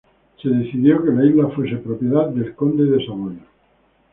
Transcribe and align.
Se 0.41 0.49
decidió 0.49 1.03
que 1.05 1.11
la 1.11 1.23
isla 1.23 1.49
fuese 1.49 1.75
propiedad 1.77 2.29
del 2.29 2.55
Conde 2.55 2.85
de 2.85 3.05
Saboya. 3.05 3.45